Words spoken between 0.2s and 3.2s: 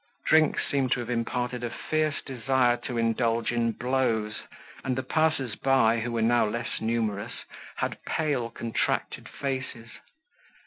Drink seemed to have imparted a fierce desire to